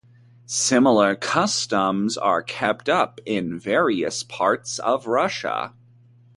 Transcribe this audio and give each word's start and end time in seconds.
Similar 0.47 1.15
customs 1.15 2.17
are 2.17 2.41
kept 2.41 2.89
up 2.89 3.21
in 3.23 3.59
various 3.59 4.23
parts 4.23 4.79
of 4.79 5.05
Russia. 5.05 5.75